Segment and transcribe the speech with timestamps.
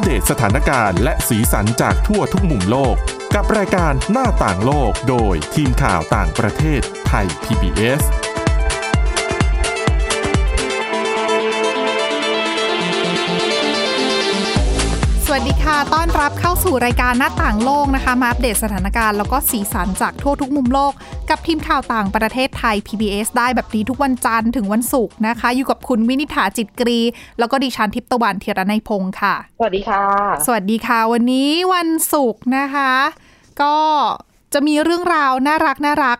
[0.00, 2.94] ปเดตสถานการณ์และสีสันจากทั่วทุกมุมโลก
[3.34, 8.02] กับรายการหน้าต่างโลกโดยทีมข่าวต่างประเทศไทย PBS
[15.24, 20.92] สวัสดีค่ะ ต้อนรับเข้าสู่รายการหน้าต่างโลกนะคะ มาอัปเดตสถานการณ์แล้วก็สีสันจากทั่วทุกมุมโลก
[21.30, 26.98] กับทีมข่าวต่างประเทศไทย PBS ได้แบบนี้ทุกวันจันทร์ถึงวันศุกร์นะคะ อยู่กับคุณวินิษฐาจิตกรี
[27.38, 30.02] แล้วก็ดิฉันทิพย์ตะวันเทียรนัยพงค์ค่ะ สวัสดีค่ะ
[30.46, 32.92] สวัสดีค่ะ วันนี้วันศุกร์นะคะ
[33.62, 33.76] ก็
[34.52, 36.18] จะมีเรื่องราวน่ารักน่ารัก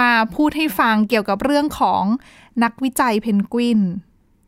[0.00, 2.02] มาพูดให้ฟังเกี่ยวกับเรื่องของ
[2.62, 3.80] นักวิจัยเพนกวิน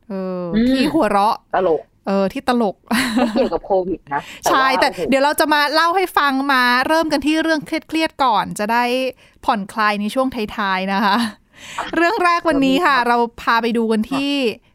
[0.08, 0.12] เอ
[0.42, 2.76] ออมที่หัวเราะตลก เออที่ตลก
[3.16, 8.84] ไม่เกี่ยวกับโควิดนะใช่แต่ว่าโอ้โหเดี๋ยวเราจะมาเล่าให้ฟังมาเริ่มกันที่เรื่องเครียดๆก่อน จะได้
[9.44, 11.16] ผ่อนคลายในช่วงท้ายๆนะคะ
[11.96, 14.32] เรื่องแรกวันนี้ค่ะ เราพาไปดูกันที่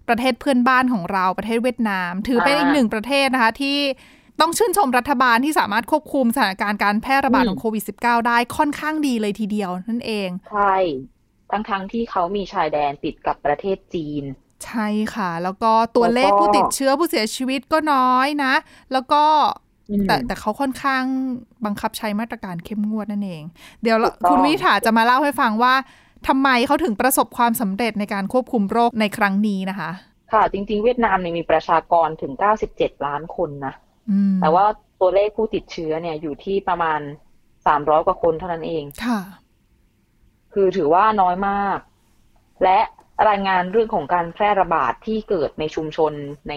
[0.08, 3.78] ประเทศเพื่อนบ้านของเราประเทศเวียดนาม ถือเป็นอีกหนึ่งประเทศนะคะที่
[4.42, 10.76] ต้องชื่นชมรัฐบาลที่สามารถควบคุมสถานการณ์การแพร่ระบาดของโควิด -19 ได้ค่อนข้างดีเลยทีเดียวนั่นเอง ใช่
[11.52, 14.24] ทั้งๆที่เขามีชายแดนติดกับประเทศจีน
[14.66, 18.54] ใช่ค่ะ แล้วก็ตัวเลขแล้วก็ผู้ติดเชื้อผู้เสียชีวิตก็น้อยนะ
[18.94, 19.24] แล้วก็
[19.90, 21.04] อืมแต่แต่เขาค่อนข้าง
[21.66, 23.44] บังคับใช้มาตรการเข้มงวดนั่นเอง
[23.82, 25.74] เดี๋ยวเราถูกต้องคุณวิถาจะมาเล่าให้ฟังว่า
[26.28, 29.92] ทำไมเขาถึงประสบความสำเร็จในการควบคุมโรคในครั้งนี้นะคะ
[30.34, 32.34] ค่ะ จริง ๆ เวียดนามเนี่ยมีประชากรถึง
[32.70, 33.74] 97 ล้านคนนะ
[34.12, 34.66] อืมแต่ว่า
[35.02, 37.00] ตัวเลขผู้ติดเชื้อเนี่ยอยู่ที่ประมาณ
[37.54, 39.20] 300 กว่าคนเท่านั้นเอง ค่ะ
[40.54, 41.78] คือถือว่าน้อยมาก
[42.64, 42.80] และ
[43.30, 46.14] รายงานเรื่องของการแพร่ระบาดที่เกิดในชุมชน
[46.50, 46.54] ใน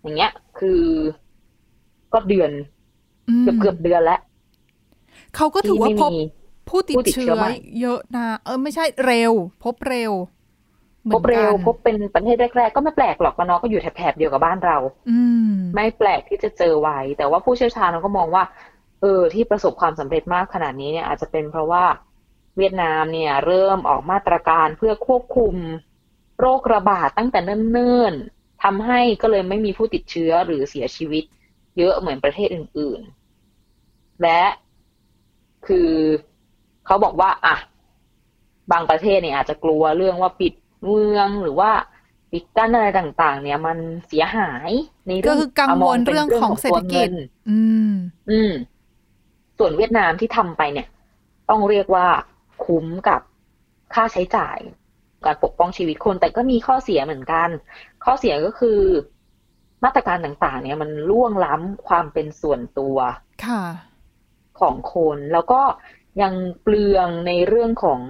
[0.00, 0.82] อย่างเงี้ย คือ
[2.12, 2.50] ก็เดือน
[3.28, 4.20] อืมเกือบเกือบเดือนแล้ว
[5.36, 6.22] เขาก็ถือว่าที่พไม่บมี
[6.68, 9.32] ผู้ติดผู้ติดเชื้เชื้ออใหม่เยอะนะเออไม่ใช่เร็ว
[9.64, 10.12] พบเร็ว
[11.06, 14.76] หมืพอนบเร็วกันพบเป็นประเทศแรกๆก็ไม่แปลกหรอกว่าน้องก็อยู่แถบๆเดียวกับบ้านเรา
[15.10, 15.20] อื
[15.52, 18.42] มไม่แปลกที่จะเจอไว้แต่ว่าผู้เชี่ยวชาญเขาก็มองว่า
[19.00, 21.84] เออ ที่ประสบความสำเร็จมากขนาดนี้เนี่ยอาจจะเป็นเพราะว่า
[22.56, 25.54] เวียดนามเนี่ยเริ่มออกมาตรการเพื่อควบคุม
[26.40, 31.24] โรคระบาดตั้งแต่เนิ่นๆทำให้ก็เลยไม่มีผู้ติดเชื้อหรือเสียชีวิต
[31.78, 34.42] เยอะเหมือนประเทศอื่นๆ และ
[35.66, 35.92] คือ
[36.86, 37.56] เขาบอกว่าอะ
[38.72, 40.52] บางประเทศเนี่ยอาจจะกลัวเรื่องว่าปิด
[40.86, 41.70] เมืองหรือว่า
[42.32, 44.70] ปิดกั้นอะไรต่าง ๆ เนี่ย มันเสียหาย
[45.08, 47.14] ในเรื่ก็องคือกังวลามป็นเรื่องของเศรษฐกิจตัวงิน
[47.50, 47.58] อื
[47.90, 47.92] ม
[48.30, 48.52] อืม
[49.58, 50.86] ส่วนเวียดนามที่ทำไปเนี่ย
[51.50, 52.06] ต้องเรียกว่า
[52.64, 53.20] คุ้มกับ
[53.94, 54.58] ค่าใช้จ่าย
[55.24, 57.48] การปกป้องชีวิตคน แต่ก็มีข้อเสียเหมือนกัน
[58.04, 58.80] ข้อเสียก็คือ
[59.84, 62.96] มาตรการต่างๆ เนี่ยมันล่วงล้ำความเป็นส่วนตัว
[63.42, 63.62] ค่ะ
[64.60, 65.60] ของคนแล้วก็
[66.22, 68.00] ยังเปลืองในเรื่องของ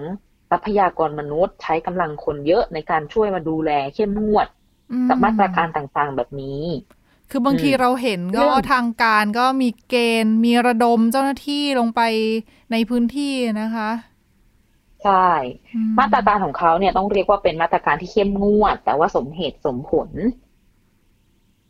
[0.51, 4.49] ทรัพยากรมนุษย์ ใช้กำลังคนเยอะในการช่วยมาดูแลเข้มงวด
[4.91, 6.63] อืกับมาตรการต่างๆแบบนี้
[7.31, 12.01] คือบางทีอืมเราเห็นเรื่ก็องทางการก็มีเกณฑ์มีระดมเจ้าหน้าที่ลงไป
[12.73, 13.91] ในพื้นที่นะคะ
[15.05, 15.29] ใช่
[15.75, 20.11] อืมาตรการของเขาเนี่ยต้องเรียกว่าเป็นมาตรการที่เข้มงวด แต่ว่าสมเหตุสมผล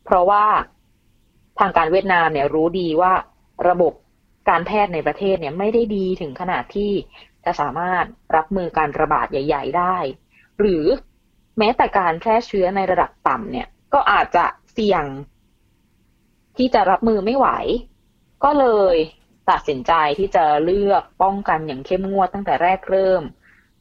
[0.05, 0.45] เพราะว่า
[1.61, 3.13] ทางการเวียดนามเนี่ยรู้ดีว่า
[3.69, 3.93] ระบบ
[4.49, 6.91] การแพทย์ในประเทศเนี่ยไม่ได้ดีถึงขนาดที่
[7.45, 8.05] จะสามารถ
[8.37, 9.97] รับมือการระบาดใหญ่ ๆ ได้
[10.59, 10.85] หรือ
[11.59, 15.05] แม้แต่การแพร่เชื้อในระดับต่ำเนี่ย ก็อาจจะเสี่ยง
[16.57, 17.49] ที่จะรับมือไม่ไหว
[18.45, 18.97] ก็เลย
[19.51, 23.23] ตัดสินใจที่จะเลือกป้องกันอย่างเข้มงวดตั้งแต่แรกเริ่ม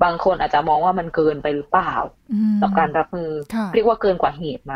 [0.04, 1.94] บางคนอาจจะมองว่ามันเกินไปหรือเปล่า
[2.34, 4.76] อืมกับการรับมือค่ะเรียกว่าเกินกว่าเหตุไหม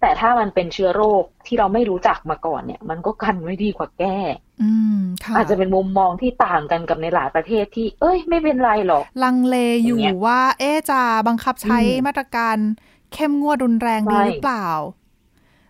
[0.00, 4.16] แต่ถ้ามันเป็นเชื้อโรคที่เราไม่รู้จักมาก่อนเนี่ย มันก็กันไว้ดีกว่าแก้
[4.62, 12.56] อืมค่ะอาจจะเป็นมุมมองที่ต่างกันกับในหลายประเทศที่ เอ้ย ไม่เป็นไรหรอก ลังเลอยู่อย่างเงี้ยว่า เอ๊ะจะบังคับใช้อืมมาตรการ
[13.12, 14.68] เข้มงวดรุนแรงดีใช่หรือเปล่า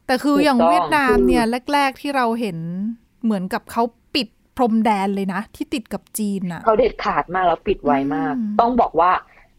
[0.06, 2.58] แต่คือถูกอย่างต้องเวียดนามคือเนี่ย แรก ๆ ที่เราเห็น
[3.24, 4.05] เหมือนกับเขาปิด
[4.56, 9.12] พรมแดนเลยนะ ที่ติดกับจีนน่ะเขาเด็ดขาดมากแล้วปิดไวมากอืมต้องบอกว่า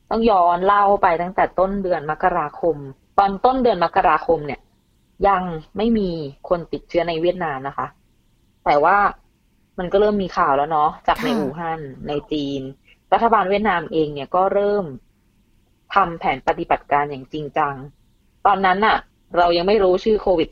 [0.09, 2.75] ต้องย้อนเล่าไปตั้งแต่ต้นเดือนมกราคม
[3.17, 4.59] ตอนต้นเดือนมกราคมเนี่ย
[5.27, 5.43] ยัง
[5.77, 6.09] ไม่มี
[6.49, 7.87] คนติดเชื้อในเวียดนามนะคะ
[8.65, 8.97] แต่ว่า
[9.79, 12.61] มันก็เริ่มมีข่าวแล้วเนาะจากในอู่ฮั่นในจีน
[13.13, 14.85] รัฐบาลเวียดนามเองเนี่ยก็เริ่ม
[15.95, 17.75] ทำแผนปฏิบัติการอย่างจริงจัง
[18.45, 18.97] ตอนนั้นน่ะ
[19.37, 20.47] เรายังไม่รู้ชื่อโควิด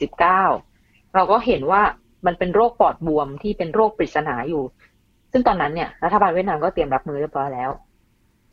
[0.53, 1.81] -19 เราก็เห็นว่า
[2.25, 4.63] มันเป็นโรคปอดบวมที่เป็นโรคปริศนาอยู่
[5.31, 7.71] ซึ่งตอนนั้นเนี่ยรัฐบาลเวียดนามก็เตรียมรับมือเรียบร้อยแล้ว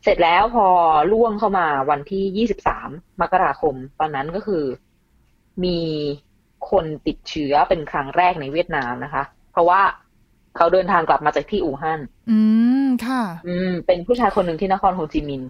[0.03, 0.67] เสร็จแล้วพอ
[1.13, 2.47] ล่วงเข้ามาวันที่
[2.79, 4.65] 23มกราคม ตอนนั้นก็คือ
[5.65, 5.79] มี
[6.71, 9.23] คนติดเชื้อเป็นครั้งแรกในเวียดนามนะคะ
[9.53, 9.81] เพราะว่า
[10.57, 12.39] เขาเดินทางกลับมาจากที่อู่ฮั่น อื
[12.85, 15.49] ม ค่ะ อืม เป็นผู้ชายคนหนึ่งที่นครโฮจิมินห์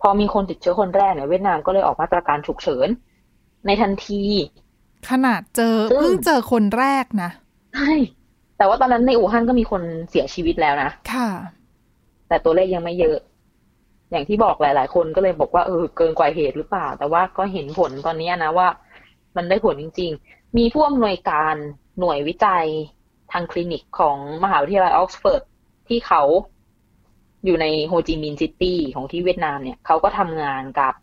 [0.00, 2.88] พอมีคนติดเชื้อคนแรกเนี่ยเวียดนามก็เลยออกมาตรการฉุกเฉิน
[3.66, 4.22] ในทันที
[5.10, 7.30] ขนาดเจอซึ่งเพิ่งเจอคนแรกนะ
[7.74, 7.92] ใช่
[8.56, 11.28] แต่ว่าตอนนั้นในอู่ฮั่นก็มีคนเสียชีวิตแล้วนะค่ะ
[12.28, 13.18] แต่ตัวเลขยังไม่เยอะ
[14.10, 18.68] อย่างที่บอกหลาย ๆ คนก็เลยบอกว่าเออเกินกว่าเหตุหรือเปล่า แต่ว่าก็เห็นผลตอนนี้นะว่า
[19.36, 21.54] มันได้ผลจริง ๆ มีผู้อำนวยการ
[21.98, 22.66] หน่วยวิจัย
[23.32, 25.42] ทางคลินิกของมหาวิทยาลัยออกซฟอร์ด
[25.88, 26.22] ที่เขา
[27.44, 30.94] อยู่ในโฮจิมินห์ซิตี้ของที่เวียดนามเนี่ยเขาก็ทำงานกับ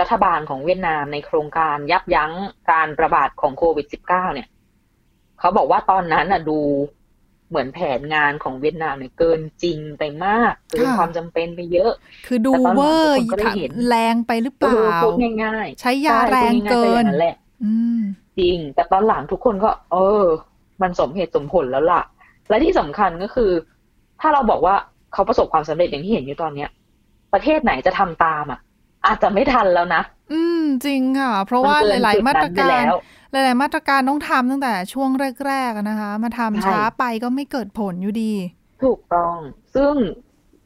[0.00, 2.32] รัฐบาลของเวียดนามในโครงการยับยั้ง
[2.70, 4.48] การระบาดของโควิด -19 เนี่ย
[5.40, 6.58] เขาบอกว่าตอนนั้นน่ะดู
[7.48, 11.92] เหมือนแผนงานของเวียดนามเนี่ยเกินจริงไปมากเกินค่ะความจำเป็นไปเยอะ
[12.26, 15.14] คือดูแต่ตอนหลังเวอร์ทุกคนก็ได้เห็นแรงไปหรือเปเอล่าอพูด
[15.44, 18.00] ง่ายๆ ใช้ยาใช่แรงพูดง่ายๆเกินอย่างนั้นแหละอืม
[18.38, 20.24] จริง แต่ตอนหลังทุกคนก็ เออ
[20.82, 22.02] มันสมเหตุสมผลแล้วล่ะ
[22.48, 23.50] และที่สำคัญก็คือ
[24.20, 24.74] ถ้าเราบอกว่า
[25.12, 26.70] เขาประสบความสำเร็จอย่างที่เห็นอยู่ตอนเนี้ย
[27.32, 28.60] ประเทศไหนจะทำตามอะ
[29.06, 30.02] อาจจะไม่ทันแล้วนะ
[30.32, 32.94] อืมจริงค่ะ เพราะว่ามันเกินหลายจุดๆมาตรนั้นไปการแล้ว
[33.30, 35.10] หลายๆมาตรการต้องทำตั้งแต่ช่วง
[35.46, 38.32] แรกๆอะนะคะ มาทำใช่ช้าไปก็ไม่เกิดผลอยู่ดี
[38.84, 39.36] ถูกต้อง
[39.74, 39.94] ซึ่ง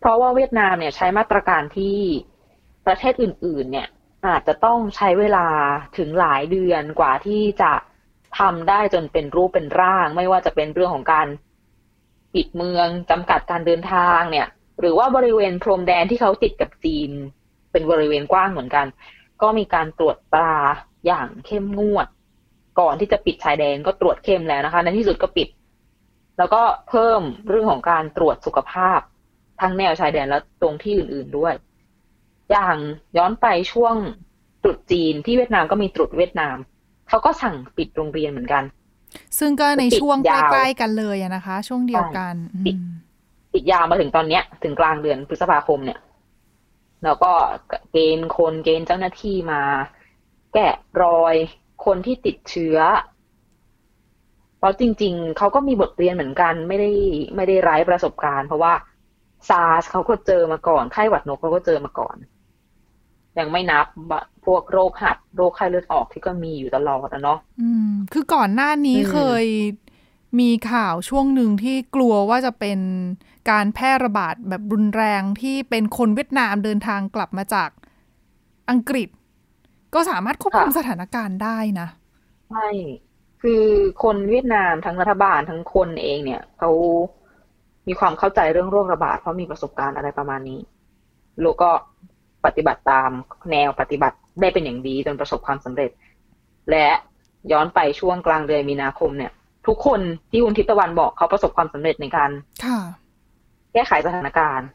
[0.01, 1.99] เพราะว่าเวียดนามเนี่ยใช้มาตรการที่
[2.87, 3.89] ประเทศอื่น ๆ เนี่ย
[4.27, 5.47] อาจจะต้องใช้เวลา
[5.97, 7.73] ถึงหลายเดือนกว่าที่จะ
[8.39, 11.27] ทำได้จนเป็นรูปเป็นร่าง ไม่ว่าจะเป็นเรื่องของการ
[12.35, 14.49] ปิดเมืองจำกัดการเดินทางเนี่ย
[14.81, 17.11] หรือว่าบริเวณพรมแดนที่เขาติดกับจีน
[17.73, 18.87] เป็นบริเวณกว้างเหมือนกัน
[19.43, 20.55] ก็มีการตรวจตรา
[21.07, 22.07] อย่างเข้มงวด
[22.81, 25.49] ก่อนที่จะปิดชายแดนก็ตรวจเข้มแล้วนะคะในที่สุดก็ปิด
[26.39, 29.01] แล้วก็เพิ่มเรื่องของการตรวจสุขภาพ
[29.61, 31.55] ทั้งแนวชายแดนและตรงที่อื่น ๆด้วย
[32.51, 32.77] อย่าง
[33.17, 33.95] ย้อนไปช่วง
[34.63, 36.57] ตรุษจีนที่เวียดนามก็มีตรุษเวียดนาม
[37.09, 38.63] เขาก็สั่งปิดโรงเรียนเหมือนกัน
[39.39, 42.35] ซึ่งก็ในปิดช่วงใยาวกล้ๆกันเลยอะนะคะ ช่วงเดียวกัน
[42.67, 42.95] ปิดอืม
[43.53, 46.01] ปิดยาวมาถึงตอนเนี้ย ถึงกลางเดือนพฤษภาคมเนี่ย
[47.05, 47.33] แล้วก็
[47.93, 49.61] เกณฑ์คนเกณฑ์เจ้าหน้าที่มา
[50.55, 51.35] แกะรอย
[51.85, 52.79] คนที่ติดเชื้อ
[54.59, 56.91] เพราะจริง ๆ เขาก็มีบทเรียนเหมือนกัน ไม่ได้
[57.37, 58.73] ไม่ได้ไร้ประสบการณ์ เพราะว่า
[59.49, 62.17] ซาร์สเขาก็เจอมาก่อนไข้หวัดนกเขาก็เจอมาก่อน
[63.39, 69.45] ยังไม่นับบะพวกโรคหัด โรคไข้เลือดออกที่ก็มีอยู่ตลอดอะเนาะอืม คือก่อนหน้านี้อืมเคย
[70.41, 72.79] มีข่าวช่วงหนึ่งที่กลัวว่าจะเป็น
[73.51, 77.71] การแพร่ระบาดแบบรุนแรงที่เป็นคนเวียดนามเดินทางกลับมาจาก
[78.71, 79.09] อังกฤษ
[79.95, 81.89] ก็สามารถควบคุมสถานการณ์ได้นะ
[82.51, 82.69] ใช่
[83.43, 83.65] คือ
[84.03, 86.71] คนเวียดนามทั้งรัฐบาลทั้งคนเองเนี่ยเขา
[87.89, 90.61] มีความเข้าใจเรื่องโรคระบาดเพราะมีประสบการณ์อะไรประมาณนี้
[91.43, 91.71] แล้วก็
[92.45, 93.11] ปฏิบัติตาม
[93.51, 95.91] แนวปฏิบัติได้เป็นอย่างดีจนประสบความสำเร็จ
[96.71, 96.87] และ
[97.53, 99.33] ย้อนไปช่วงกลางเดือนมีนาคมเนี่ย
[99.67, 100.01] ทุกคน
[100.31, 102.31] ที่คุณทิพย์ตะวันบอกเขาประสบความสำเร็จในการ
[102.65, 102.79] ค่ะ
[103.73, 104.69] แก้ไขสถานการณ์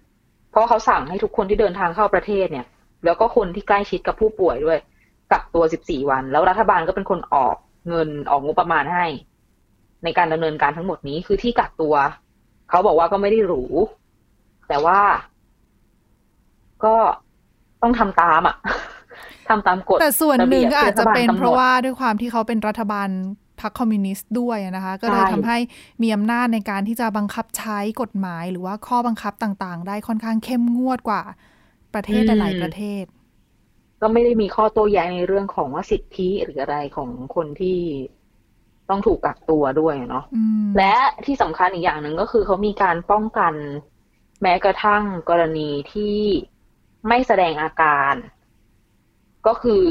[0.51, 2.65] เพราะเขาสั่งให้ทุกคนที่เดินทางเข้าประเทศเนี่ย
[3.05, 4.79] แล้วก็คนที่ใกล้ชิดกับผู้ป่วยด้วย
[5.31, 7.55] กักตัว 14 วัน แล้วรัฐบาลก็เป็นคนออก
[7.87, 9.05] เงินออกงบประมาณให้
[10.03, 11.95] ในการดำเนินการทั้งหมดนี้คือที่กักตัว
[12.69, 13.63] เขาบอกว่าก็ไม่ได้หรู
[14.67, 14.99] แต่ว่า
[16.85, 16.95] ก็
[17.81, 18.55] ต้องทำตามอะ
[19.49, 23.09] ทำตามกฎแต่ส่วนหนึ่งก็อาจจะเป็นระบียบที่ฐบลกำหดเพราะว่าด้วยความที่เขาเป็นรัฐบาล
[23.61, 25.57] พรรคคอมมิวนิสต์ด้วยนะคะ ก็เลยใช่ทำให้
[26.01, 31.21] มีอำนาจในการที่จะบังคับใช้กฎหมาย หรือว่าข้อบังคับต่างๆ ได้ค่อนข้างเข้มงวดกว่า
[31.93, 33.03] ประเทศหลายๆประเทศ
[34.01, 37.79] ก็ไม่ได้มีข้อโต้แย้งในเรื่องของว่าสิทธิหรืออะไรของคนที่
[38.89, 40.95] ต้องถูกกักตัวด้วยเนาะอืมและ
[41.25, 43.53] ที่สำคัญอีกอย่างหนึ่งก็คือเขามีการป้องกัน
[44.41, 46.17] แม้กระทั่งกรณีที่
[47.07, 48.13] ไม่แสดงอาการ
[49.47, 49.85] ก็คือ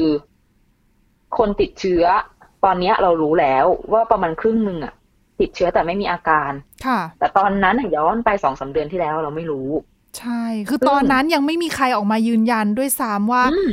[1.37, 2.03] คนติดเชื้อ
[2.63, 4.93] ตอนเนี้ยเรารู้แล้วว่าประมาณครึ่งหนึ่งอะ
[5.39, 6.51] ติดเชื้อแต่ไม่มีอาการ
[6.85, 9.69] ค่ะแต่ตอนนั้นน่ะย้อนไปสองสามเดือนที่แล้วเราไม่รู้
[10.19, 13.71] ใช่ คือตอนนั้นยังไม่มีใครออกมายืนยันด้วยซ้ำว่าอืม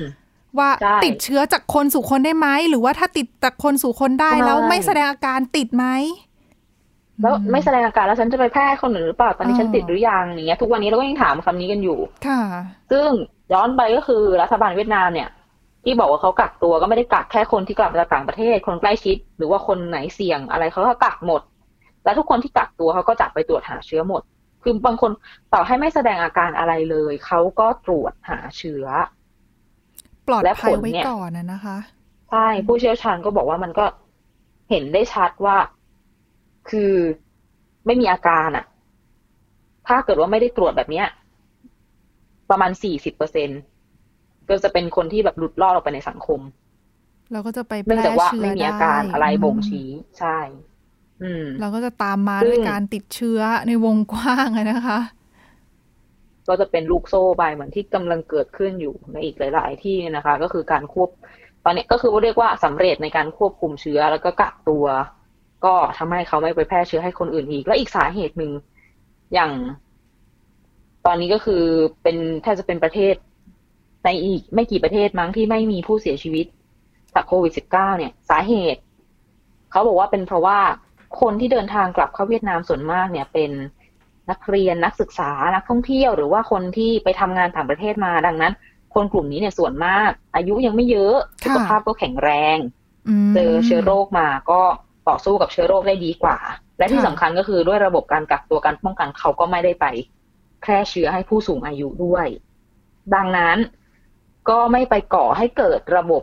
[0.59, 5.87] ว่าใช่ติดเชื้อจากคนสู่คนได้ไหมหรือว่าถ้าติดจากคนสู่คนได้ใช่แล้วไม่แสดงอาการติดไหม
[7.23, 12.41] แล้วอืไม่แสดงอาการแล้วฉันจะไปแพร่ให้คนอื่นหรือเปล่าตอนนี้อ๋อฉันติดหรือยังอย่างเงี้ยทุกวันนี้เราก็ยังถามคำนี้กันอยู่ ค่ะ
[12.91, 13.09] ซึ่ง
[13.53, 15.29] ย้อนไปก็คือรัฐบาลเวียดนามเนี่ย
[15.85, 21.43] ที่บอกว่าเขากักตัวก็ไม่ได้กักแค่คนที่กลับมาจากต่างประเทศ คนใกล้ชิด หรือว่าคนไหนเสี่ยงอะไรเขาก็กักหมด
[22.05, 24.23] และทุกคนที่กักตัวเขาก็จับไปตรวจหาเชื้อหมด
[24.63, 25.11] คือบางคน
[25.53, 28.87] ต่อให้ไม่แสดงอาการอะไรเลยเขาก็ตรวจหาเชื้อ
[30.29, 31.77] ปลอดและภัยผลไว้เนี่ยก่อนนะนะคะ
[32.31, 33.87] ใช่ ผู้เชี่ยวชาญก็บอกว่ามันก็
[34.71, 35.57] เห็นได้ชัดว่า
[36.71, 36.93] คือ
[37.87, 38.65] ไม่มีอาการอะ
[39.87, 41.07] ถ้าเกิดว่าไม่ได้ตรวจแบบเนี้ย
[42.51, 43.49] ประมาณสี่สิบเปอร์เซ็น
[44.49, 46.41] ก็จะเป็นคนที่แบบหลุดรอดออกไปในสังคม
[47.33, 50.39] เราก็จะไปแพเนื่องร่จากว่าเชื้อไม่มีได้อาการอะไรบ่งมชี้ ใช่
[51.23, 54.99] อืม เราก็จะตามมาซึ่งด้วยการติดเชื้อในวงกว้างอะนะคะ
[56.49, 61.11] ก็จะเป็นลูกโซ่ไปเหมือนที่กำลังเกิดขึ้นอยู่ในอีกหลาย ๆ ที่นะคะ ก็คือการควบ
[61.65, 64.85] ตอนนี้ก็คือเรียกว่าสำเร็จในการควบคุมเชื้อแล้วก็กักตัว
[65.65, 68.53] ก็ทำให้เขาไม่ไปแพร่เชื้อให้คนอื่นอีก และอีกสาเหตุหนึ่ง
[69.35, 69.51] อย่าง
[71.07, 71.63] ตอนนี้ก็คือ
[72.03, 73.15] เป็นแทบจะเป็นประเทศ
[74.05, 76.47] ในอีกไม่กี่ประเทศมั้งที่ไม่มีผู้เสียชีวิต
[77.15, 78.81] จากโควิด -19 เนี่ย สาเหตุ
[79.71, 80.59] เขาบอกว่าเป็นเพราะว่า
[81.21, 83.51] คนที่เดินทางกลับเข้าเวียดนามส่วนมากเนี่ยเป็น
[84.31, 88.53] นักเรียนนักศึกษานักท่องเที่ยว หรือว่าคนที่ไปทำงานต่างประเทศมาดังนั้น
[88.95, 92.57] คนกลุ่มนี้เนี่ยส่วนมาก อายุยังไม่เยอะสุขภาพก็แข็งแรง
[93.35, 94.61] เจอเชื้อโรคมาก็
[95.09, 96.39] ต่อสู้กับเชื้อโรคได้ดีกว่า
[96.79, 99.87] และที่สำคัญก็คือด้วยระบบการกักตัวการป้องกันเขาก็ไม่ได้ไป
[100.61, 102.27] แพร่เชื้อให้ผู้สูงอายุด้วย
[103.15, 103.59] ดังนั้น
[104.49, 106.23] ก็ไม่ไปก่อให้เกิดระบบ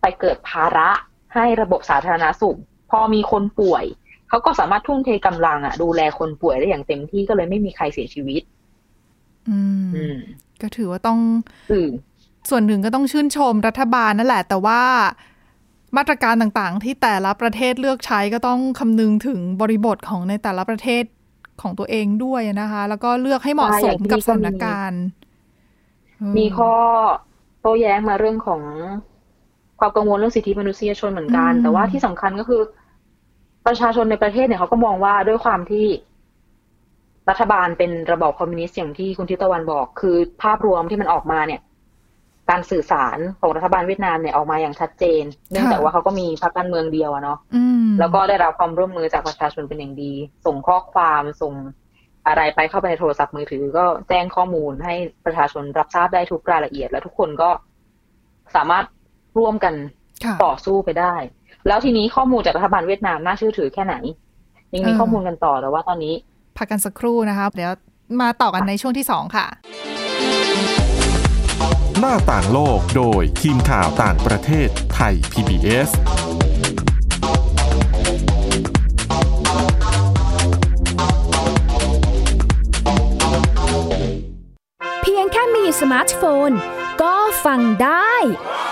[0.00, 0.90] ไปเกิดภาระ
[1.34, 2.58] ให้ระบบสาธารณาสุข
[2.90, 3.84] พอมีคนป่วย
[4.32, 8.42] เขาก็สามารถทุ่มเทกำลังอะดูแลคนป่วยได้อย่างเต็มที่ก็เลยไม่มีใครเสียชีวิต
[9.48, 9.58] อื
[10.12, 10.14] ม
[10.62, 11.18] ก็ถือว่าต้อง
[12.50, 14.82] ส่วนหนึ่งก็ต้องชื่นชมรัฐบาลนั่นแหละ แต่ว่า
[15.96, 21.04] มาตรการต่างๆ ที่แต่ละประเทศเลือกใช้ก็ต้องคำนึงถึงบริบทของในแต่ละประเทศ
[21.62, 25.02] ของตัวเองด้วยนะคะ แล้วก็เลือกให้เหมาะสมกับสถานการณ์
[26.38, 26.72] มีข้อ
[27.60, 28.62] โต้แย้งมาเรื่องของ
[29.78, 32.62] ความกังวลเรื่องสิทธิมนุษยชนเหมือนกัน แต่ว่าที่สำคัญก็คือ
[33.66, 35.86] ประชาชนในประเทศเนี่ยเขาก็มองว่าด้วยความที่
[37.30, 41.60] รัฐบาลเป็นระบอบคอมมิวนิสต์อย่างที่คุณทิตวันบอก คือภาพรวมที่มันออกมาเนี่ย
[42.50, 47.38] การสื่อสารของรัฐบาลเวียดนามเนี่ยออกมาอย่างชัดเจน เนื่องจากว่าเขาก็มีพรรคการเมืองเดียวอะเนาะ
[48.00, 50.12] แล้วก็ได้รับความร่วมมือจากประชาชนเป็นอย่างดี
[50.46, 51.54] ส่งข้อความส่ง
[52.26, 57.50] อะไรไปเข้าไปในโทรศัพท์มือถือ ก็แจ้งข้อมูลให้ประชาชนรับทราบได้ทุกรายละเอียด และทุกคนก็
[58.56, 58.84] สามารถ
[59.38, 59.74] ร่วมกัน
[60.44, 61.14] ต่อสู้ไปได้
[61.66, 63.94] แล้วทีนี้ข้อมูลจากรัฐบาลเวียดนามน่าเชื่อถือแค่ไหน
[64.74, 66.14] ยังมีข้อมูลกันต่อแต่ว่าตอนนี้
[66.56, 67.72] พักกันสักครู่นะคะเดี๋ยว
[68.20, 69.46] มาต่อกันในช่วงที่สองค่ะ
[72.00, 75.90] หน้าต่างโลกโดยทีมข่าวต่างประเทศไทย PBS
[85.02, 86.50] เพียงแค่มีสมาร์ทโฟน
[87.02, 87.14] ก็
[87.44, 88.12] ฟังได้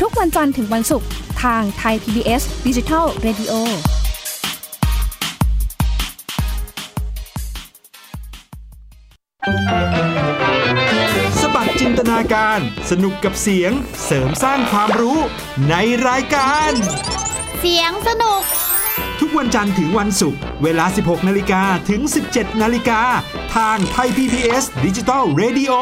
[0.00, 1.08] ทุกวันจันทร์ถึงวันศุกร์
[1.42, 3.52] ทางไทย PBS Digital Radio
[11.40, 12.60] สบัดจินตนาการ
[12.90, 13.72] สนุกกับเสียง
[14.04, 15.18] เสริมสร้างความรู้
[15.70, 15.74] ใน
[16.08, 16.70] รายการ
[17.60, 18.42] เสียงสนุก
[19.20, 23.00] ทุกวันจันทร์ถึงวันศุกร์ เวลา 16 นาฬิกาถึง 17 นาฬิกา
[23.56, 25.72] ทางไทย PPS ดิจิตอล Radio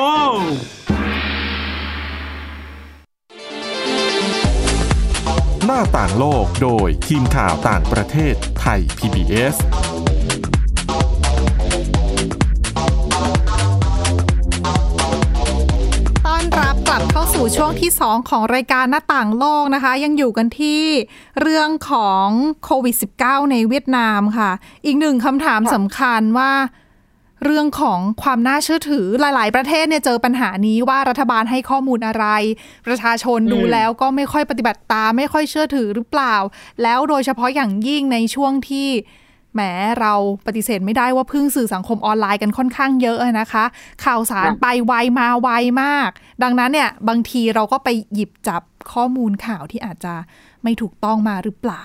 [5.66, 9.56] หน้าต่างโลกโดยทีมข่าวต่างประเทศไทย PBS
[16.26, 20.82] ต้อนรับกลับเข้าสู่ช่วงที่ 2 ของรายการหน้าต่างโลกนะคะ ยังอยู่กันที่
[21.40, 22.26] เรื่องของ
[22.64, 24.50] โควิด -19 ในเวียดนามค่ะ
[24.86, 26.52] อีกหนึ่งคำถามสำคัญว่า
[27.44, 32.26] เรื่องของความน่าเชื่อถือหลาย ๆ ประเทศเนี่ยเจอปัญหานี้ว่ารัฐบาลให้ข้อมูลอะไร
[32.86, 36.34] ประชาชนดูแล้วก็ไม่ค่อยปฏิบัติตามไม่ค่อยเชื่อถือหรือเปล่า
[36.82, 38.88] แล้วโดยเฉพาะอย่างยิ่งในช่วงที่
[39.54, 39.60] แหม
[40.00, 40.14] เรา
[40.46, 43.64] ปฏิเสธไม่ได้ว่าพึ่งสื่อสังคมออนไลน์กันค่อนข้างเยอะนะคะ
[44.04, 45.48] ข่าวสารไปไวมาไว
[45.82, 46.10] มาก
[46.42, 50.14] ดังนั้นเนี่ยบางทีเราก็ไปหยิบจับข้อมูลข่าวที่อาจจะ
[50.62, 51.84] ไม่ถูกต้องมาหรือเปล่า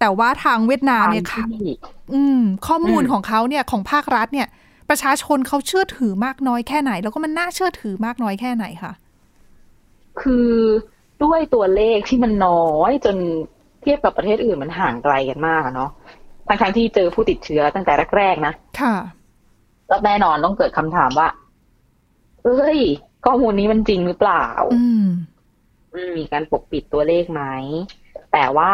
[0.00, 1.72] แต่ว่าทางเวียดนามเนี่ยค่ะที่
[2.14, 4.48] อืมข้อมูลอืมของเขาเนี่ยของภาครัฐเนี่ย
[4.88, 8.92] ประชาชนเขาเชื่อถือมากน้อยแค่ไหน แล้วก็มันน่าเชื่อถือมากน้อยแค่ไหนคะ
[10.20, 10.50] คือ
[11.24, 13.16] ด้วยตัวเลขที่มันน้อยจน
[13.82, 15.90] เทียบกับประเทศอื่นมันห่างไกลกันมากอะเนาะ
[16.48, 18.96] ทั้งทที่เจอผู้ติดเชื้อตั้งแต่แรกๆนะค่ะ
[19.88, 21.28] แล้วแน่นอนต้องเกิดคำถามว่า
[22.44, 22.78] เอ้ย
[23.24, 25.06] ข้อมูลนี้มันจริงหรือเปล่าอืม
[25.94, 27.42] อืมมีการปกปิดตัวเลขไหม
[28.32, 28.72] แต่ว่า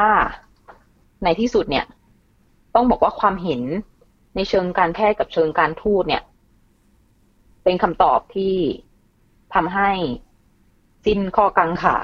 [1.25, 1.87] ในที่สุดเนี่ย
[2.75, 3.63] ต้องบอกว่าความเห็น
[4.35, 6.23] ในเชิงการแพทย์กับเชิงการทูตเนี่ย
[7.65, 8.55] เป็นคำตอบที่
[9.55, 9.91] ทำให้
[11.07, 11.97] สิ้นข้อกังขา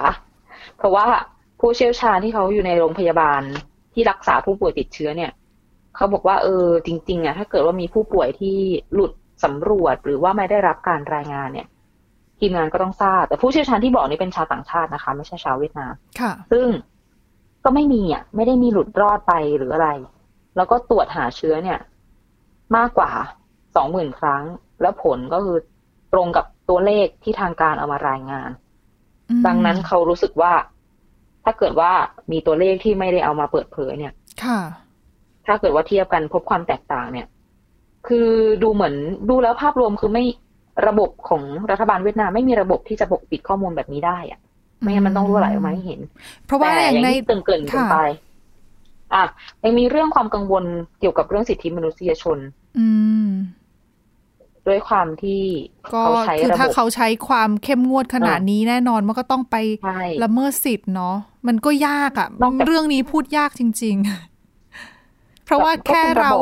[0.77, 1.07] เพราะว่า
[1.61, 3.43] ผู้เชี่ยวชาญที่เขาอยู่ในโรงพยาบาล
[3.95, 5.33] ที่รักษาผู้ป่วยติดเชื้อเนี่ย
[5.97, 8.57] เขาบอกว่าเออจริง ๆอะถ้าเกิดว่ามีผู้ป่วยที่
[8.95, 9.13] หลุด
[9.45, 11.69] สำรวจหรือว่าไม่ได้รับการรายงานเนี่ย
[12.39, 16.67] ทีมงานก็ต้องทราบ แต่ผู้เชี่ยวชาญที่บอกนี่เป็นชาวต่างชาตินะคะ ไม่ใช่ชาวเวียดนามค่ะ ซึ่ง
[17.65, 19.89] ก็ไม่มีอะ ไม่ได้มีหลุดรอดไปหรืออะไร
[20.57, 21.79] แล้วก็ตรวจหาเชื้อเนี่ย
[22.77, 23.11] มากกว่า
[23.77, 24.45] สองหมื่นครั้ง
[24.81, 25.57] แล้วผลก็คือ
[26.13, 28.51] ตรงกับตัวเลขที่ทางการเอามารายงาน
[29.31, 30.53] อืมดังนั้นเขารู้สึกว่า
[31.45, 31.93] ถ้าเกิดว่า
[32.33, 34.13] มีตัวเลขที่ไม่ได้เอามาเปิดเผยเนี่ย
[34.45, 34.61] ค่ะ
[35.47, 37.27] ถ้าเกิดว่าเทียบกันพบความแตกต่างเนี่ย
[38.09, 38.29] คือ
[38.63, 38.95] ดูเหมือน
[39.31, 40.25] ดูแล้วภาพรวมคือไม่
[40.87, 44.41] ระบบของรัฐบาลเวียดนามไม่มีระบบที่จะปกปิดข้อมูลแบบนี้ได้อะ
[44.81, 46.01] ไม่งั้นมันต้องรั่วไหลออกมาให้เห็น
[46.47, 47.99] เพราะว่าแต่อย่างในที่เกรินเกรินๆกันค่ะไป
[49.15, 49.25] อะ
[49.65, 50.65] ยังมีเรื่องความกังวล
[51.01, 52.39] เกี่ยวกับเรื่องสิทธิมนุษยชน
[52.79, 52.89] อื
[53.29, 53.29] ม
[54.69, 55.43] ด้วยความที่
[55.95, 63.97] ก็เขาใช้คือระบถ้าบเขาใช้ความเข้มงวดขนาดอ่านี้นี้แน่นอนมันก็ต้องไปใช่ละเมิดสิทธิ์เนาะมันก็ยากอะ่ะนอกจากเรื่องนี้พูดยากจริง
[64.71, 66.33] ๆ เพราะว่าแค่เรา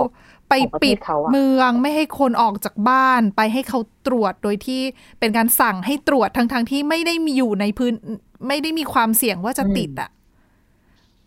[0.48, 4.80] ไปปิดของประเทศเขาอะเมืองไม่ให้คนออกจากบ้าน ไปให้เขาตรวจโดยที่
[5.18, 7.92] เป็นการสั่งให้ตรวจทั้งๆที่ไม่ได้มีอยู่ในพื้น
[8.48, 10.10] ไม่ได้มีความเสี่ยงว่าจะติดอะ่ะ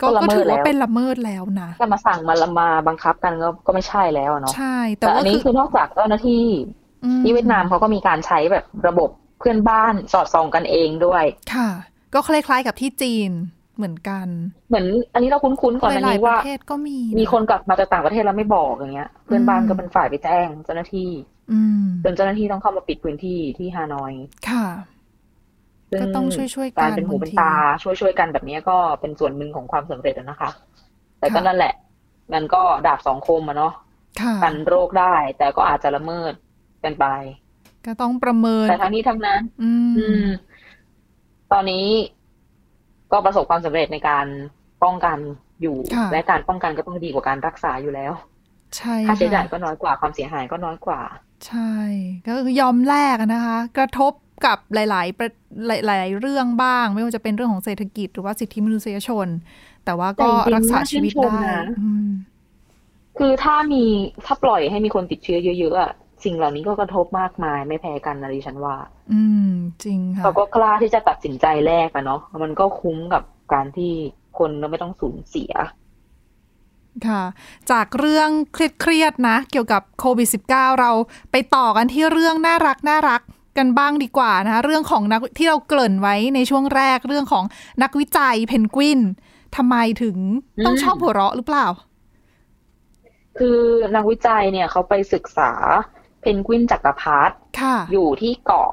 [0.02, 6.46] ก็ก็ละก็เมิดถือว่าแล้วเป็นละเมิดแล้วนะจะมาสั่งมาละมาบังคับกันก็ก็ไม่ใช่แล้วอะเนาะใช่ แต่แต่อัว่านนี้คือคือนอกจากเจ้าหน้าที่
[7.04, 11.70] อืมที่เวียดนามเขาก็มีการใช้แบบระบบเพื่อนบ้านสอดส่องกันเองด้วย ค่ะ
[12.14, 13.32] ก็คล้ายๆกับที่จีน
[13.78, 14.28] เหมือนกัน
[14.70, 21.10] เหมือน อันนี้เราคุ้นๆก่อนอันหลายนี้ๆปว่าระเทศก็มีะมีคนกลับมาจากต่างประเทศแล้วไม่บอกอย่างเงี้ย เพื่อนบ้านก็เป็นฝ่ายไปแจ้งเจ้าหน้าที่
[21.52, 24.14] อืมจนเจ้าหน้าที่ต้องเข้ามาปิดพื้นที่ที่ฮานอย
[24.50, 24.66] ค่ะ
[25.90, 26.26] ซึ่ก็ต้อง
[26.56, 30.50] ช่วยๆกันการเป็นหูบางเป็นทีตาช่วยๆกันแบบนี้ก็เป็นส่วนหนึ่งของความสำเร็จอะนะคะ
[31.20, 31.74] แต่ก็ค่ะนั่นแหละ
[32.34, 33.74] มันก็ดาบสองคมอะเนาะ
[34.22, 36.34] ค่ะกันโรคได้ แต่ก็อาจจะละเมิด
[36.84, 37.06] กันไป
[37.86, 40.28] ก็ต้องประเมินแต่ทั้งนี้ทั้งนั้น อืมอืม
[41.52, 41.88] ตอนนี้
[43.12, 44.26] ก็ประสบความสำเร็จในการ
[44.84, 45.18] ป้องกัน
[45.62, 48.14] อยู่ค่ะและการป้องกันก็ต้องดีกว่าการรักษาอยู่แล้ว
[48.78, 51.02] ใช่ค่าใช้จ่ายค่ะก็น้อยกว่าความเสียหายก็น้อยกว่า
[51.48, 51.74] ใช่
[52.28, 54.14] ก็คือยอมแลกอะนะคะ กระทบ
[54.46, 55.30] กับหลายๆประ
[55.88, 59.28] หลายๆเรื่องบ้าง ไม่ว่าจะเป็นเรื่องของเศรษฐกิจหรือว่าสิทธิมนุษยชน
[59.86, 62.10] แต่ว่าก็แต่จริงๆรักษาชีวิตน่าชื่นชมได้นะอืม
[63.18, 63.84] คือถ้ามี
[64.26, 65.92] ถ้าปล่อยให้มีคนติดเชื้อเยอะๆอะ
[66.24, 68.76] สิ่งเหล่านี้ก็กระทบมากมาย ไม่แพ้กันนะดิฉันว่า
[69.12, 69.52] อืม
[69.84, 73.24] จริงค่ะเราก็กล้าที่จะตัดสินใจแลกอะเนาะมันก็คุ้มกับ
[73.54, 73.92] การที่
[74.38, 75.54] คนเราไม่ต้องสูญเสีย
[77.08, 77.24] ค่ะ
[77.72, 80.92] จากเรื่องเครียดๆนะ เกี่ยวกับโควิด -19 เรา
[81.32, 83.22] ไปต่อกันที่เรื่องน่ารักน่ารัก
[83.60, 87.44] กันบ้างดีกว่านะคะเรื่องของนักที่เราเกริ่นไว้ในช่วงแรกเรื่องของ
[87.84, 89.00] นักวิจัยเพนกวิน
[89.56, 90.18] ทำไมถึง
[90.66, 91.68] ต้องอืมชอบหัวเราะหรือเปล่า
[93.38, 93.60] คือ
[93.96, 95.52] นักวิจัยเนี่ยเขาไปศึกษา
[96.22, 98.72] เพนกวินจักรพรรดิค่ะอยู่ที่เกาะ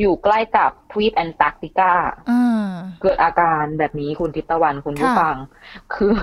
[0.00, 1.92] อยู่ใกล้กับทวีปแอนตาร์กติกา
[2.30, 2.70] อ่า
[3.02, 5.36] เกิดอาการแบบนี้คุณทิพย์ตะวันคุณผู้ค่ะฟัง
[5.94, 6.14] คือ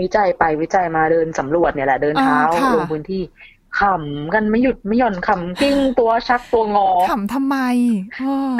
[0.00, 3.22] วิจัยไปวิจัยมาเดินสำรวจเนี่ยแหละเดินเท้าอ่าค่ะลงพื้นที่
[3.78, 7.56] ขำกันไม่หยุดไม่หย่อนขำกิ้งตัวชักตัวงอขำทำไม
[8.16, 8.52] เออ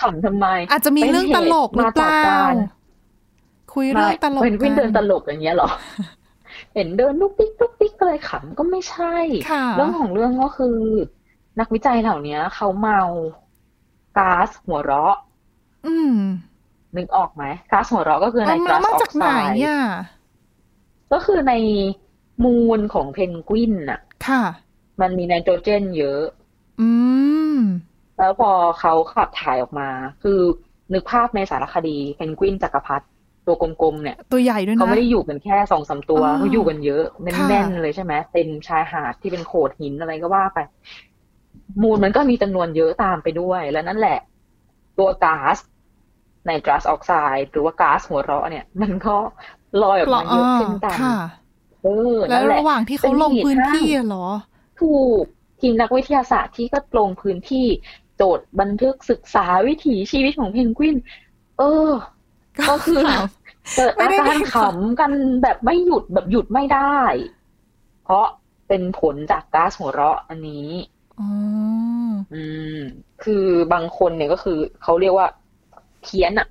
[0.00, 2.54] ขำทำไม อาจจะมีเรื่องตลกหรือเปล่ามาจากการ
[3.74, 5.70] คุยเรื่องตลกเป็นวินกัเดินตลกอย่างเงี้ยเหรอ
[6.74, 9.14] เห็นเดินลุกปิ๊กลุกปิ๊กก็เลยขำก็ไม่ใช่
[9.50, 10.76] ค่ะเรื่องของเรื่องก็คือ
[11.60, 13.00] นักวิจัยเหล่านี้เขาเมา
[14.18, 15.16] ก๊าซหัวเราะ
[15.86, 16.14] อืม
[16.96, 19.80] นึกออกไหมก๊าซหัวเราะก็คือไนเอาตรัมาสออจากกไซไหนด์อะ
[21.12, 21.54] ก็คือใน
[22.44, 24.42] มูลของเพนกวินน่ะค่ะ
[25.00, 26.22] มันมีไนโตรเจนเยอะ
[26.80, 26.88] อื
[27.56, 27.58] ม
[28.18, 28.50] แล้วพอ
[28.80, 29.88] เขาขับถ่ายออกมา
[30.22, 30.40] คือ
[30.92, 33.04] นึกภาพในสารคดีเพนกวินจักรพรรดิ
[33.46, 37.04] ตัวกลมๆเนี่ย ตัวใหญ่ด้วยนะเขาไม่ได้อยู่กันแค่สองสามตัวอ๋อเขาอยู่กันเยอะ
[37.36, 40.58] ค่ะแน่นๆเลยใช่ไหมเต็มชายหาดที่เป็นโขดหินอะไรก็ว่าไป
[41.82, 44.18] มูลมันก็มีจำนวนเยอะตามไปด้วย แล้วนั่นแหละ
[44.98, 45.56] ตัวก๊าซ
[46.46, 49.16] ในตรัสออกไซด์หรือว่าก๊าซหัวเราะเนี่ย มันก็
[49.82, 51.18] ลอยออกมาเยอะเช่นกันค่ะ
[51.82, 54.26] เออแล้วนั่นแหละระหว่างที่เขาลงพื้นที่อะเหรอ
[54.80, 55.24] ถูก
[55.60, 57.66] ทีมนักวิทยาศาสตร์ที่ก็ลงพื้นที่
[58.16, 60.96] โจทย์บันทึกศึกษาวิถีชีวิตของเพนกวิน
[61.58, 61.90] เออ
[62.70, 63.24] ก็คือถาม
[63.76, 65.12] เกิดไม่อาได้การมีขำกัน
[65.42, 66.98] แบบไม่หยุดแบบหยุดไม่ได้
[68.04, 68.26] เพราะ
[68.68, 70.68] เป็นผลจากก๊าซหัวเราะอันนี้
[71.20, 71.28] อ๋อ
[72.34, 72.42] อื
[72.76, 72.78] ม
[73.24, 75.26] คือบางคนเนี่ยก็คือเขาเรียกว่า
[76.02, 76.48] เพี้ยนอะ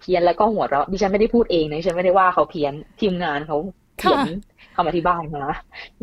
[0.00, 3.58] เพี้ยนแล้วก็หัวเราะดิฉันไม่ได้พูดเองนะดิฉันไม่ได้ว่าเขาเพี้ยนทีมงานเขา
[3.98, 4.28] เขียน
[4.80, 5.44] คำอธิบายมา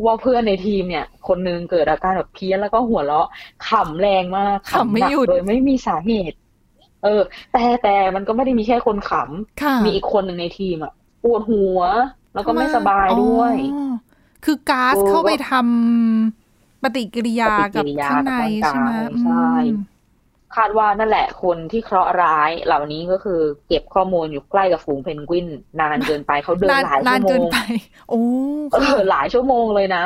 [0.04, 3.28] ว่าเพื่อนในทีมเนี่ย คนนึงเกิดอาการแบบเพี้ยนแล้วก็หัวเราะ
[3.68, 6.36] ขำแรงมากขำไม่นักหยุดโดยไม่มีสาเหตุ
[7.04, 9.12] เออ แต่แต่มันก็ไม่ได้มีแค่คนข
[9.62, 11.80] ค่ะำมีอีกคนหนึ่งในทีมอะปวดหัว
[12.34, 13.92] แล้วก็ไม่สบายด้วยอ๋อ
[14.44, 18.90] คือก๊าซโอ้เข้าไปทำปฏิกิริยากับปฏิกิริยาข้างในกับร่างกายใช่ไหม
[19.22, 19.74] ใช่อืม
[20.58, 25.46] คาดว่านั่นแหละคนที่เคราะห์ร้ายเหล่านี้ก็คือ เก็บข้อมูลอยู่ใกล้กับฝูงเพนกวิน
[25.80, 27.58] นานเกินไปเขาเดินนานหลายนาชั่นวโมเกินงไป
[28.10, 28.22] โอ้
[28.72, 30.04] เออหลายชั่วโมงเลยนะ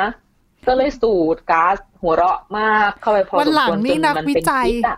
[0.67, 4.97] ก็เลยสูดก๊าซหัวเราะมากเข้าไปพอวันสมหลังควรจนี่นนักมันวิเป็นจัยพิษอะ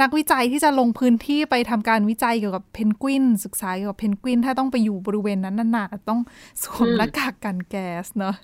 [0.00, 6.20] นักวิจัยที่จะลงพื้นที่ไปทำการวิจัยเกี่ยวกับเพนกวิน ศึกษาเกี่ยวกับเพนกวิน ถ้าต้องไปอยู่บริเวณนั้นนานๆต้อง
[6.62, 8.34] สวมหน้ากากกันแก๊สเนาะ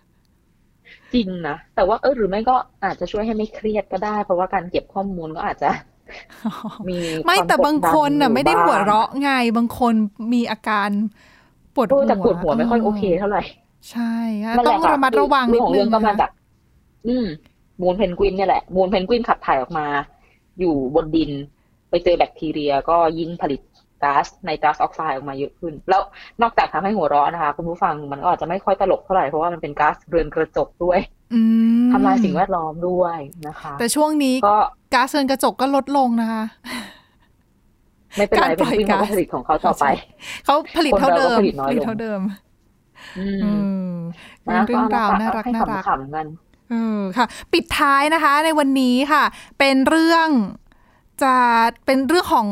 [1.15, 5.71] จริงนะ แต่ว่าเออหรือไม่ก็อาจจะช่วยให้ไม่เครียดก็ได้ เพราะว่าการเก็บข้อมูลก็อาจจะ
[6.89, 9.95] มีไม่ควแต่บางคนน่ะกดดัไม่ได้หัวอยู่บ้เราะไงบางคน
[10.33, 10.89] มีอาการ
[11.75, 13.43] ปวดเอหัอวแต่ปวดหัวไม่ค่อยโอเคเท่าไหร่
[13.91, 14.15] ใช่
[14.45, 16.31] ค่ะนั่นแหต้อละงค่ระมัดระวังนิเรื่ดของนึเรื่องงก็มานะจาก
[17.07, 17.27] อืม
[17.81, 19.87] มูลเพนกวินเนี่ยแหละ มูลเพนกวินขับถ่ายออกมา
[20.61, 21.31] อยู่บนดิน
[21.91, 23.61] ไปเจอแบคทีเรียก็ยิ่งผลิต
[24.03, 26.03] ก๊าซไนตรัสออกไซด์ออกมาเยอะขึ้น แล้ว
[26.43, 31.14] นอกจากทำให้หัวเราะนะคะ คุณผู้ฟังมันก็อาจจะไม่ค่อยตลกเท่าไหร่เพราะว่ามันเป็นก๊าซเรือนกระจกด้วยอืม
[31.93, 34.57] ทำลายสิ่งแวดล้อมด้วยนะคะ แต่ช่วงนี้ก็
[34.95, 36.43] ก๊าซเรือนกระจกก็ลดลงนะคะ
[38.17, 39.85] ไม่เป็นไรการปเป็นล่อยที่เขาก๊าซก็ผลิตของเขาต่อไป
[40.45, 42.21] เขาผลิตเท่าเดิมคนเราก็ผลิตน้อยลงเท่าเดิม
[43.19, 43.53] อืมอื
[43.91, 43.95] ม
[44.51, 46.27] นะเรื่องราวก็น่ารักให้น่ารักขำๆกัน
[46.71, 49.23] เออค่ะ ปิดท้ายนะคะ ในวันนี้ค่ะ
[49.59, 50.29] เป็นเรื่อง
[51.23, 51.37] จะ
[51.87, 52.47] เป็นเรื่องของ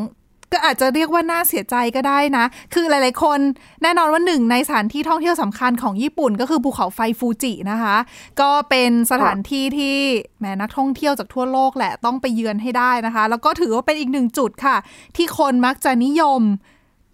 [0.53, 3.39] ก็อาจจะเรียกว่าน่าเสียใจก็ได้นะ คือหลาย ๆ คน
[3.83, 7.97] แน่นอนว่าหนึ่งในสถานที่ท่องเที่ยวสำคัญของญี่ปุ่น ก็คือภูเขาไฟฟูจินะคะ
[8.41, 9.97] ก็เป็นสถานที่ที่
[10.41, 14.77] แม้นักท่องเที่ยวจากทั่วโลกแหละต้องไปเยือนให้ได้นะคะ แล้วก็ถือว่าเป็นอีกหนึ่งจุดค่ะ
[15.17, 16.43] ที่คนมักจะนิยม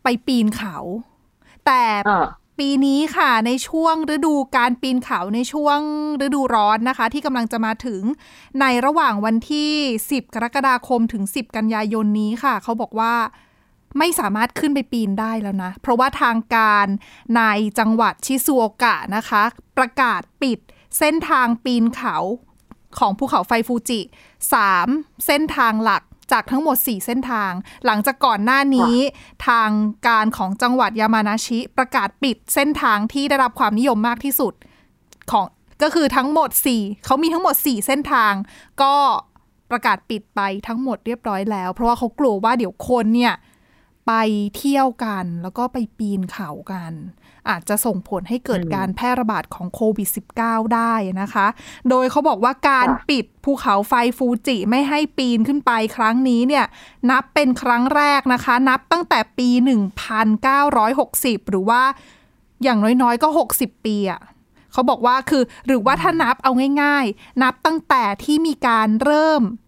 [0.02, 0.76] ไปปีนเขา
[1.66, 1.82] แต่
[2.58, 5.80] ปีนี้ค่ะในช่วงฤดูการปีนเขาในช่วง
[6.24, 8.02] ฤดูร้อนนะคะ ที่กำลังจะมาถึง
[8.60, 9.72] ในระหว่างวันที่
[10.06, 13.14] 10 กรกฎาคมถึง 10 กันยายนนี้ค่ะ เขาบอกว่า
[13.98, 16.86] ไม่สามารถขึ้นไปปีนได้แล้วนะ เพราะว่าทางการ
[17.36, 17.42] ใน
[17.78, 19.42] จังหวัดชิซูโอกะนะคะ
[19.76, 20.58] ประกาศปิด
[20.98, 22.16] เส้นทางปีนเขา
[22.98, 24.00] ของภูเขาไฟฟูจิ
[24.62, 27.52] 3 เส้นทางหลัก จากทั้งหมด 4 เส้นทาง
[27.86, 28.94] หลังจากก่อนหน้านี้
[29.48, 29.70] ทาง
[30.08, 34.54] การของจังหวัดยามานาชิประกาศปิดเส้นทางที่ได้รับความนิยมมากที่สุด
[35.30, 35.46] ของ
[35.82, 38.32] ก็คือทั้งหมด 4เขามีทั้งหมด 4 เส้นทาง
[38.82, 38.94] ก็
[39.70, 43.34] ประกาศปิดไปทั้งหมดเรียบร้อยแล้ว เพราะว่าเขากลัวว่าเดี๋ยวคนเนี่ย
[44.08, 44.12] ไป
[44.56, 46.92] เที่ยวกัน แล้วก็ไปปีนเขากัน
[47.48, 50.08] อาจจะส่งผลให้เกิดการแพร่ระบาดของโควิด
[50.40, 51.46] -19 ได้นะคะ
[51.88, 56.64] โดยเขาบอกว่าการค่ะปิดภูเขาไฟฟูจิไม่ให้ปีนขึ้นไปครั้งนี้เนี่ย
[57.10, 59.48] นับเป็นครั้งแรกนะคะ นับตั้งแต่ปี
[60.30, 61.82] 1960 หรือว่า
[62.62, 64.20] อย่างน้อยๆ ก็ 60 ปีอะ
[64.72, 69.67] เขาบอกว่าคือหรือว่าถ้านับเอาง่าย ๆ นับตั้งแต่ที่มีการเริ่มเอ่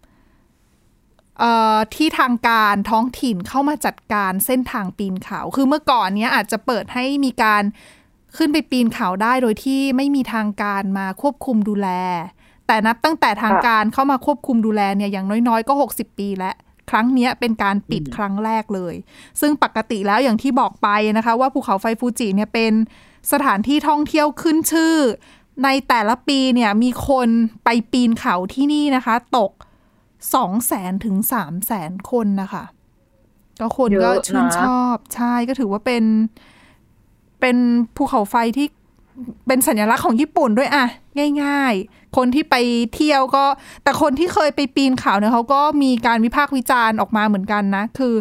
[1.95, 7.63] ที่ทางการท้องถิ่นเข้ามาจัดการเส้นทางปีนเขา คือเมื่อก่อนเนี้ยอาจจะเปิดให้มีการ
[8.37, 11.89] ขึ้นไปปีนเขาได้โดยที่ไม่มีทางการมาควบคุมดูแล
[12.67, 16.55] แต่นับตั้งแต่ทางการเข้ามาควบคุมดูแลเนี่ยอย่างน้อยๆ ก็ 60 ปีแล้ว
[16.89, 18.95] ครั้งนี้เป็นการปิดครั้งแรกเลย
[19.41, 22.73] ซึ่งปกติแล้วอย่างที่บอกไปนะคะ ว่าภูเขาไฟฟูจิเนี่ยเป็น
[23.31, 24.95] สถานที่ท่องเที่ยวขึ้นชื่อ
[25.63, 27.29] ในแต่ละปีเนี่ยมีคน
[27.63, 29.51] ไปปีนเขาที่นี่นะคะ ตก
[30.33, 32.63] สองแสนถึงสามแสนคนนะคะ
[33.59, 36.03] ก็คนเยก็อะนะชื่นชอบใช่ก็ถือว่าเป็น
[37.39, 37.57] เป็น
[37.95, 38.67] ภูเขาไฟที่
[39.47, 40.85] เป็นสัญลักษณ์ของญี่ปุ่นด้วยอะ
[41.43, 42.55] ง่าย ๆ คนที่ไป
[42.95, 43.45] เที่ยวก็
[43.83, 48.13] แต่คนที่เคยไปปีนเขาเนี่ยเขาก็มีการวิพากษ์วิจารณ์ออกมาเหมือนกันนะ คือ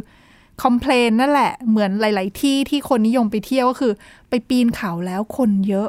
[0.62, 3.92] คอมเพลนนั่นแหละ เหมือนหลาย ๆ ที่ที่คนนิยมไปเที่ยวก็คือ
[4.28, 5.88] ไปปีนเขาแล้วคนเยอะ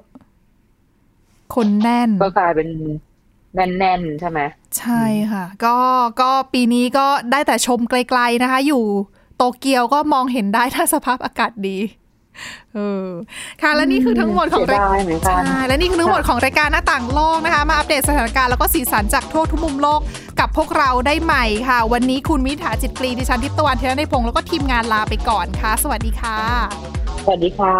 [1.56, 2.70] คนแน่น ก็กลายเป็น
[3.56, 4.40] แน่น ๆ ใช่ไหม
[4.80, 5.78] ใช่ค่ะ ก็
[6.22, 8.84] ก็ปีนี้ก็ได้แต่ชมไกล ๆนะคะ อยู่
[9.38, 11.80] โตเกียวก็มองเห็นได้ถ้าสภาพอากาศดี
[12.74, 13.08] เออ
[13.62, 20.02] ค่ะและนี่คือทั้งหมดของเสียรายดายเหมือนกันใช่และนี่คือทั้งหมดของรายการหน้าต่างโลกนะคะ มาอัปเดตสถานการณ์แล้วก็สีสันจากทั่วทุกมุมโลก
[20.40, 26.38] กับพวกเราได้ใหม่ค่ะ วันนี้คุณมิถาจิตกรีดิฉันทิพย์ตะวันเทระในพงศ์แล้วก็ทีมงานลาไปก่อนค่ะ สวัสดีค่ะ
[27.24, 27.76] สวัสดีค่ะ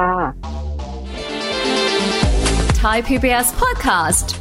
[2.82, 4.41] Thai PBS podcast.